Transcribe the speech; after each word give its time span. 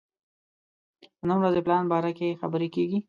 د 1.19 1.21
نن 1.29 1.37
ورځې 1.39 1.61
پلان 1.65 1.83
باره 1.91 2.11
کې 2.17 2.37
خبرې 2.41 2.67
کېږي. 2.75 2.99